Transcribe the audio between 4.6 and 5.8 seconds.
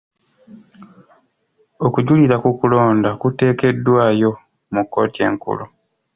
mu kkooti enkulu.